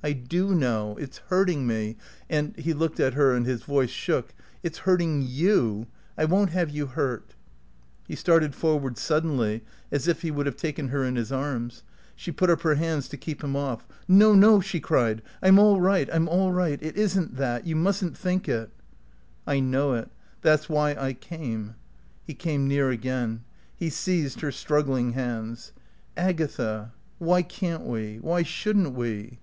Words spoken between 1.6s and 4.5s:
me. And" he looked at her and his voice shook